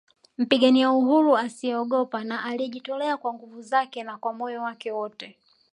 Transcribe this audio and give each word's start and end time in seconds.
Mpigania 0.37 0.91
uhuru 0.91 1.37
asiyeogopa 1.37 2.23
na 2.23 2.43
aliyejitolea 2.43 3.17
kwa 3.17 3.33
nguvu 3.33 3.61
zake 3.61 4.03
na 4.03 4.17
kwa 4.17 4.33
moyo 4.33 4.61
wake 4.61 4.91
wote 4.91 5.37